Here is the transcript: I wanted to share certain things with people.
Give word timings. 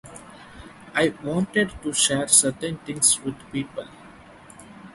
I 0.95 1.09
wanted 1.23 1.69
to 1.83 1.93
share 1.93 2.27
certain 2.27 2.77
things 2.79 3.21
with 3.23 3.35
people. 3.51 3.87